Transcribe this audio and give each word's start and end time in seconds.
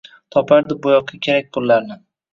Topardi 0.35 0.77
bo’yoqqa 0.87 1.19
kerak 1.27 1.53
pullarni. 1.59 1.99